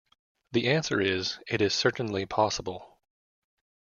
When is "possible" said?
2.25-2.97